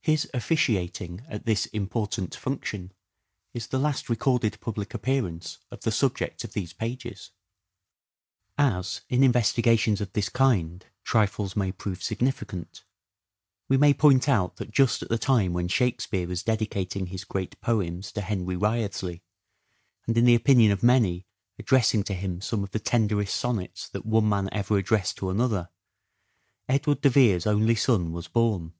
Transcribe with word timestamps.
His 0.00 0.28
officiating 0.34 1.22
at 1.28 1.46
this 1.46 1.66
important 1.66 2.34
function 2.34 2.90
is 3.54 3.68
the 3.68 3.78
last 3.78 4.08
recorded 4.08 4.58
public 4.58 4.92
appearance 4.92 5.58
of 5.70 5.82
the 5.82 5.92
subject 5.92 6.42
of 6.42 6.52
these 6.52 6.72
pages. 6.72 7.30
De 8.56 8.64
Vere's 8.64 8.76
As 8.76 9.00
in 9.08 9.22
investigations 9.22 10.00
of 10.00 10.12
this 10.14 10.28
kind 10.28 10.84
trifles 11.04 11.54
may 11.54 11.70
prove 11.70 12.02
son 12.02 12.16
and 12.18 12.26
heir, 12.26 12.32
51^1^3^ 12.32 12.82
> 13.24 13.68
we 13.68 13.76
mav 13.76 13.96
point 13.98 14.28
out 14.28 14.56
that 14.56 14.72
just 14.72 15.00
at 15.00 15.10
the 15.10 15.16
time 15.16 15.52
when" 15.52 15.68
Shakespeare" 15.68 16.26
was 16.26 16.42
dedicating 16.42 17.06
his 17.06 17.22
great 17.22 17.60
poems 17.60 18.10
to 18.10 18.20
Henry 18.20 18.56
Wriothesley, 18.56 19.22
and, 20.08 20.18
in 20.18 20.24
the 20.24 20.34
opinion 20.34 20.72
of 20.72 20.82
many, 20.82 21.24
addressing 21.56 22.02
to 22.02 22.14
him 22.14 22.40
some 22.40 22.64
of 22.64 22.72
the 22.72 22.80
tenderest 22.80 23.36
sonnets 23.36 23.88
that 23.90 24.04
one 24.04 24.28
man 24.28 24.48
ever 24.50 24.76
addressed 24.76 25.18
to 25.18 25.30
another, 25.30 25.68
Edward 26.68 27.00
de 27.00 27.10
Vere's 27.10 27.46
only 27.46 27.76
son 27.76 28.10
was 28.10 28.26
born. 28.26 28.72